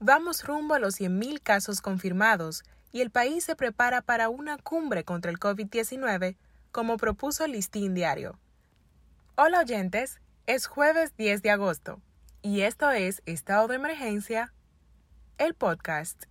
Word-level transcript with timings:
Vamos 0.00 0.44
rumbo 0.44 0.74
a 0.74 0.78
los 0.78 1.00
100.000 1.00 1.42
casos 1.42 1.80
confirmados 1.80 2.62
y 2.92 3.00
el 3.00 3.10
país 3.10 3.42
se 3.42 3.56
prepara 3.56 4.00
para 4.00 4.28
una 4.28 4.56
cumbre 4.56 5.02
contra 5.02 5.32
el 5.32 5.40
COVID-19, 5.40 6.36
como 6.70 6.96
propuso 6.96 7.44
el 7.44 7.52
Listín 7.52 7.94
Diario. 7.94 8.38
Hola 9.34 9.60
oyentes, 9.60 10.20
es 10.46 10.68
jueves 10.68 11.16
10 11.16 11.42
de 11.42 11.50
agosto 11.50 12.00
y 12.42 12.60
esto 12.60 12.92
es 12.92 13.22
Estado 13.26 13.66
de 13.66 13.74
Emergencia, 13.74 14.52
el 15.36 15.54
podcast. 15.54 16.26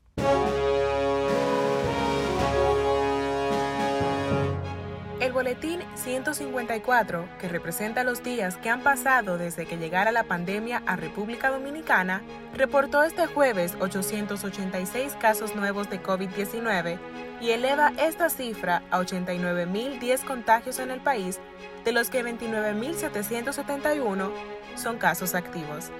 Boletín 5.37 5.79
154, 5.93 7.29
que 7.39 7.47
representa 7.47 8.03
los 8.03 8.23
días 8.23 8.57
que 8.57 8.71
han 8.71 8.81
pasado 8.81 9.37
desde 9.37 9.67
que 9.67 9.77
llegara 9.77 10.11
la 10.11 10.23
pandemia 10.23 10.81
a 10.87 10.95
República 10.95 11.51
Dominicana, 11.51 12.23
reportó 12.55 13.03
este 13.03 13.27
jueves 13.27 13.77
886 13.79 15.15
casos 15.21 15.55
nuevos 15.55 15.91
de 15.91 16.01
COVID-19 16.01 16.97
y 17.39 17.51
eleva 17.51 17.93
esta 17.99 18.31
cifra 18.31 18.81
a 18.89 18.99
89.010 18.99 20.25
contagios 20.25 20.79
en 20.79 20.89
el 20.89 21.01
país, 21.01 21.39
de 21.85 21.91
los 21.91 22.09
que 22.09 22.25
29.771 22.25 24.31
son 24.75 24.97
casos 24.97 25.35
activos. 25.35 25.91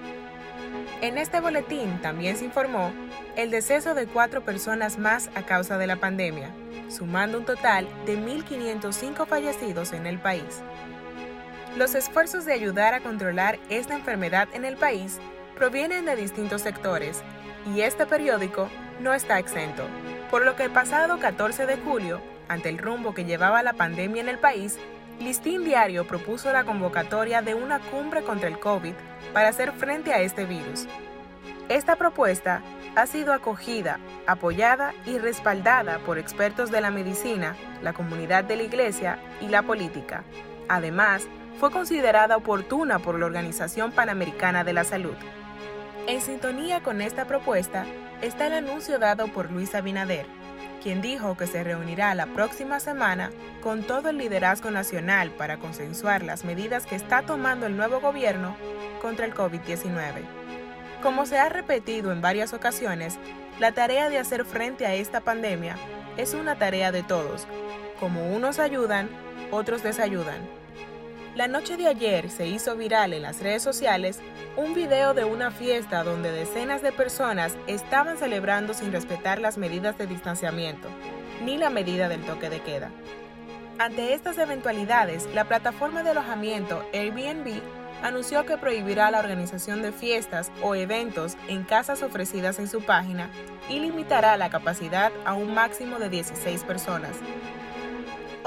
En 1.00 1.20
este 1.20 1.40
boletín 1.40 2.02
también 2.02 2.38
se 2.38 2.46
informó 2.46 2.92
el 3.36 3.52
deceso 3.52 3.94
de 3.94 4.08
cuatro 4.08 4.44
personas 4.44 4.98
más 4.98 5.30
a 5.36 5.44
causa 5.44 5.78
de 5.78 5.86
la 5.86 5.98
pandemia, 5.98 6.50
sumando 6.90 7.38
un 7.38 7.46
total 7.46 7.88
de 8.08 8.18
1.505 8.18 9.28
fallecidos 9.28 9.94
en 9.94 10.08
el 10.08 10.18
país. 10.18 10.64
Los 11.76 11.94
esfuerzos 11.94 12.46
de 12.46 12.54
ayudar 12.54 12.96
a 12.96 13.02
controlar 13.02 13.60
esta 13.70 13.94
enfermedad 13.94 14.48
en 14.54 14.66
el 14.66 14.76
país 14.76 15.20
provienen 15.56 16.06
de 16.06 16.16
distintos 16.16 16.64
sectores 16.64 17.22
y 17.76 17.82
este 17.82 18.08
periódico 18.08 18.68
no 19.00 19.14
está 19.14 19.38
exento, 19.38 19.84
por 20.32 20.44
lo 20.44 20.56
que 20.56 20.64
el 20.64 20.72
pasado 20.72 21.20
14 21.20 21.68
de 21.68 21.78
julio, 21.78 22.20
ante 22.48 22.70
el 22.70 22.80
rumbo 22.80 23.14
que 23.14 23.26
llevaba 23.26 23.62
la 23.62 23.74
pandemia 23.74 24.24
en 24.24 24.30
el 24.30 24.40
país, 24.40 24.80
Listín 25.20 25.66
Diario 25.66 26.06
propuso 26.06 26.54
la 26.54 26.64
convocatoria 26.64 27.42
de 27.42 27.56
una 27.56 27.80
cumbre 27.80 28.22
contra 28.22 28.48
el 28.48 28.60
COVID 28.60 28.94
para 29.34 29.50
hacer 29.50 29.72
frente 29.72 30.14
a 30.14 30.22
este 30.22 30.46
virus. 30.46 30.88
Esta 31.70 31.96
propuesta 31.96 32.62
ha 32.96 33.08
sido 33.08 33.34
acogida, 33.34 34.00
apoyada 34.28 34.94
y 35.06 35.18
respaldada 35.18 35.98
por 36.00 36.20
expertos 36.20 36.72
de 36.72 36.82
la 36.82 36.92
medicina, 36.92 37.56
la 37.82 37.94
comunidad 37.94 38.44
de 38.44 38.58
la 38.58 38.64
Iglesia 38.64 39.20
y 39.42 39.48
la 39.48 39.64
política. 39.64 40.24
Además, 40.70 41.28
fue 41.60 41.72
considerada 41.72 42.38
oportuna 42.38 43.00
por 43.00 43.18
la 43.18 43.26
Organización 43.26 43.92
Panamericana 43.92 44.64
de 44.64 44.74
la 44.74 44.84
Salud. 44.84 45.16
En 46.08 46.22
sintonía 46.22 46.82
con 46.84 47.02
esta 47.02 47.26
propuesta 47.26 47.86
está 48.22 48.48
el 48.48 48.54
anuncio 48.54 49.00
dado 49.00 49.28
por 49.28 49.52
Luis 49.52 49.74
Abinader, 49.74 50.28
quien 50.82 51.02
dijo 51.02 51.36
que 51.38 51.48
se 51.48 51.64
reunirá 51.64 52.14
la 52.16 52.28
próxima 52.28 52.80
semana 52.80 53.32
con 53.62 53.84
todo 53.84 54.10
el 54.10 54.18
liderazgo 54.18 54.72
nacional 54.72 55.32
para 55.32 55.58
consensuar 55.58 56.24
las 56.24 56.46
medidas 56.46 56.86
que 56.86 56.96
está 56.96 57.24
tomando 57.24 57.66
el 57.66 57.78
nuevo 57.78 58.00
gobierno 58.00 58.56
contra 59.02 59.26
el 59.26 59.34
COVID-19. 59.34 60.24
Como 61.02 61.26
se 61.26 61.38
ha 61.38 61.50
repetido 61.50 62.12
en 62.12 62.22
varias 62.22 62.54
ocasiones, 62.54 63.18
la 63.60 63.72
tarea 63.72 64.10
de 64.10 64.18
hacer 64.18 64.46
frente 64.46 64.86
a 64.86 64.94
esta 64.94 65.22
pandemia 65.22 65.78
es 66.18 66.34
una 66.34 66.56
tarea 66.56 66.92
de 66.92 67.04
todos. 67.04 67.48
Como 68.00 68.36
unos 68.36 68.60
ayudan, 68.60 69.10
otros 69.52 69.84
desayudan. 69.84 70.42
La 71.38 71.48
noche 71.48 71.78
de 71.78 71.88
ayer 71.88 72.32
se 72.32 72.48
hizo 72.48 72.76
viral 72.76 73.14
en 73.14 73.22
las 73.22 73.40
redes 73.44 73.62
sociales 73.62 74.18
un 74.56 74.74
video 74.74 75.14
de 75.14 75.24
una 75.24 75.52
fiesta 75.52 76.04
donde 76.04 76.32
decenas 76.32 76.82
de 76.82 76.92
personas 76.92 77.56
estaban 77.68 78.18
celebrando 78.18 78.74
sin 78.74 78.92
respetar 78.92 79.38
las 79.38 79.60
medidas 79.60 80.00
de 80.00 80.08
distanciamiento, 80.08 80.88
ni 81.46 81.60
la 81.60 81.70
medida 81.70 82.10
del 82.10 82.26
toque 82.26 82.50
de 82.50 82.62
queda. 82.62 82.90
Ante 83.78 84.16
estas 84.16 84.40
eventualidades, 84.40 85.30
la 85.36 85.44
plataforma 85.44 86.02
de 86.02 86.10
alojamiento 86.10 86.84
Airbnb 86.92 87.62
anunció 88.02 88.44
que 88.48 88.58
prohibirá 88.58 89.12
la 89.12 89.20
organización 89.20 89.84
de 89.84 89.92
fiestas 89.92 90.52
o 90.64 90.74
eventos 90.74 91.38
en 91.48 91.66
casas 91.66 92.02
ofrecidas 92.02 92.58
en 92.58 92.68
su 92.68 92.82
página 92.82 93.30
y 93.70 93.80
limitará 93.80 94.38
la 94.38 94.50
capacidad 94.50 95.12
a 95.24 95.36
un 95.36 95.54
máximo 95.54 96.00
de 96.00 96.10
16 96.10 96.64
personas. 96.64 97.16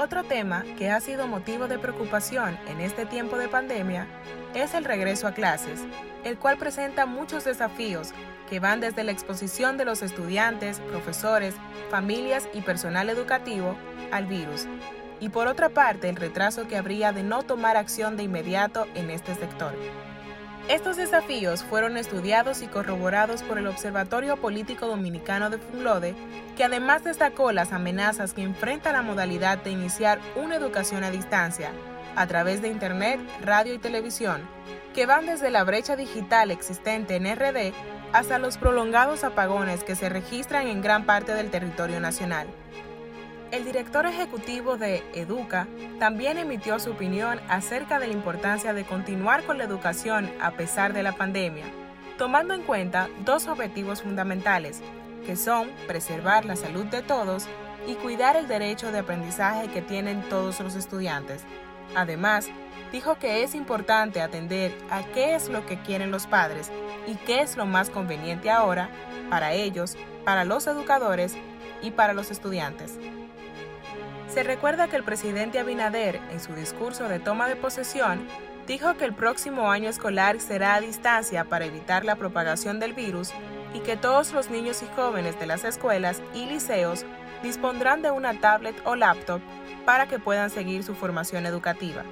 Otro 0.00 0.24
tema 0.24 0.64
que 0.78 0.90
ha 0.90 0.98
sido 0.98 1.26
motivo 1.26 1.68
de 1.68 1.78
preocupación 1.78 2.58
en 2.68 2.80
este 2.80 3.04
tiempo 3.04 3.36
de 3.36 3.48
pandemia 3.48 4.06
es 4.54 4.72
el 4.72 4.86
regreso 4.86 5.26
a 5.26 5.34
clases, 5.34 5.82
el 6.24 6.38
cual 6.38 6.56
presenta 6.56 7.04
muchos 7.04 7.44
desafíos 7.44 8.12
que 8.48 8.60
van 8.60 8.80
desde 8.80 9.04
la 9.04 9.12
exposición 9.12 9.76
de 9.76 9.84
los 9.84 10.00
estudiantes, 10.00 10.80
profesores, 10.80 11.54
familias 11.90 12.48
y 12.54 12.62
personal 12.62 13.10
educativo 13.10 13.76
al 14.10 14.24
virus, 14.24 14.66
y 15.20 15.28
por 15.28 15.48
otra 15.48 15.68
parte 15.68 16.08
el 16.08 16.16
retraso 16.16 16.66
que 16.66 16.78
habría 16.78 17.12
de 17.12 17.22
no 17.22 17.42
tomar 17.42 17.76
acción 17.76 18.16
de 18.16 18.22
inmediato 18.22 18.86
en 18.94 19.10
este 19.10 19.34
sector. 19.34 19.74
Estos 20.70 20.96
desafíos 20.96 21.64
fueron 21.64 21.96
estudiados 21.96 22.62
y 22.62 22.68
corroborados 22.68 23.42
por 23.42 23.58
el 23.58 23.66
Observatorio 23.66 24.36
Político 24.36 24.86
Dominicano 24.86 25.50
de 25.50 25.58
Funlode, 25.58 26.14
que 26.56 26.62
además 26.62 27.02
destacó 27.02 27.50
las 27.50 27.72
amenazas 27.72 28.34
que 28.34 28.42
enfrenta 28.42 28.92
la 28.92 29.02
modalidad 29.02 29.58
de 29.58 29.72
iniciar 29.72 30.20
una 30.36 30.54
educación 30.54 31.02
a 31.02 31.10
distancia, 31.10 31.72
a 32.14 32.24
través 32.28 32.62
de 32.62 32.68
Internet, 32.68 33.18
radio 33.42 33.74
y 33.74 33.78
televisión, 33.78 34.42
que 34.94 35.06
van 35.06 35.26
desde 35.26 35.50
la 35.50 35.64
brecha 35.64 35.96
digital 35.96 36.52
existente 36.52 37.16
en 37.16 37.26
RD 37.34 37.74
hasta 38.12 38.38
los 38.38 38.56
prolongados 38.56 39.24
apagones 39.24 39.82
que 39.82 39.96
se 39.96 40.08
registran 40.08 40.68
en 40.68 40.82
gran 40.82 41.04
parte 41.04 41.34
del 41.34 41.50
territorio 41.50 41.98
nacional. 41.98 42.46
El 43.50 43.64
director 43.64 44.06
ejecutivo 44.06 44.76
de 44.76 45.02
Educa 45.12 45.66
también 45.98 46.38
emitió 46.38 46.78
su 46.78 46.92
opinión 46.92 47.40
acerca 47.48 47.98
de 47.98 48.06
la 48.06 48.12
importancia 48.12 48.72
de 48.72 48.84
continuar 48.84 49.42
con 49.42 49.58
la 49.58 49.64
educación 49.64 50.30
a 50.40 50.52
pesar 50.52 50.92
de 50.92 51.02
la 51.02 51.12
pandemia, 51.12 51.64
tomando 52.16 52.54
en 52.54 52.62
cuenta 52.62 53.08
dos 53.24 53.48
objetivos 53.48 54.02
fundamentales, 54.02 54.80
que 55.26 55.34
son 55.34 55.68
preservar 55.88 56.44
la 56.44 56.54
salud 56.54 56.84
de 56.86 57.02
todos 57.02 57.46
y 57.88 57.94
cuidar 57.94 58.36
el 58.36 58.46
derecho 58.46 58.92
de 58.92 59.00
aprendizaje 59.00 59.66
que 59.66 59.82
tienen 59.82 60.22
todos 60.28 60.60
los 60.60 60.76
estudiantes. 60.76 61.42
Además, 61.96 62.48
dijo 62.92 63.18
que 63.18 63.42
es 63.42 63.56
importante 63.56 64.20
atender 64.20 64.72
a 64.90 65.02
qué 65.02 65.34
es 65.34 65.48
lo 65.48 65.66
que 65.66 65.80
quieren 65.82 66.12
los 66.12 66.28
padres 66.28 66.70
y 67.08 67.16
qué 67.16 67.40
es 67.40 67.56
lo 67.56 67.66
más 67.66 67.90
conveniente 67.90 68.48
ahora 68.48 68.90
para 69.28 69.54
ellos, 69.54 69.96
para 70.24 70.44
los 70.44 70.68
educadores 70.68 71.34
y 71.82 71.90
para 71.90 72.12
los 72.12 72.30
estudiantes. 72.30 72.96
Se 74.32 74.44
recuerda 74.44 74.86
que 74.86 74.94
el 74.94 75.02
presidente 75.02 75.58
Abinader, 75.58 76.20
en 76.30 76.38
su 76.38 76.54
discurso 76.54 77.08
de 77.08 77.18
toma 77.18 77.48
de 77.48 77.56
posesión, 77.56 78.24
dijo 78.64 78.94
que 78.94 79.04
el 79.04 79.12
próximo 79.12 79.72
año 79.72 79.90
escolar 79.90 80.40
será 80.40 80.76
a 80.76 80.80
distancia 80.80 81.44
para 81.44 81.64
evitar 81.64 82.04
la 82.04 82.14
propagación 82.14 82.78
del 82.78 82.92
virus 82.92 83.32
y 83.74 83.80
que 83.80 83.96
todos 83.96 84.32
los 84.32 84.48
niños 84.48 84.84
y 84.84 84.86
jóvenes 84.94 85.38
de 85.40 85.46
las 85.46 85.64
escuelas 85.64 86.22
y 86.32 86.46
liceos 86.46 87.04
dispondrán 87.42 88.02
de 88.02 88.12
una 88.12 88.38
tablet 88.38 88.76
o 88.84 88.94
laptop 88.94 89.40
para 89.84 90.06
que 90.06 90.20
puedan 90.20 90.50
seguir 90.50 90.84
su 90.84 90.94
formación 90.94 91.44
educativa. 91.44 92.04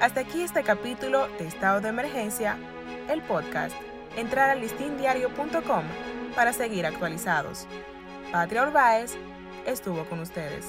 Hasta 0.00 0.20
aquí 0.20 0.42
este 0.42 0.64
capítulo 0.64 1.28
de 1.38 1.46
Estado 1.46 1.80
de 1.80 1.90
Emergencia, 1.90 2.56
el 3.08 3.22
podcast. 3.22 3.76
Entrar 4.16 4.50
a 4.50 4.56
listindiario.com 4.56 5.84
para 6.34 6.52
seguir 6.52 6.84
actualizados. 6.84 7.68
Patria 8.32 8.64
Orbaez 8.64 9.16
estuvo 9.70 10.04
con 10.04 10.20
ustedes. 10.20 10.66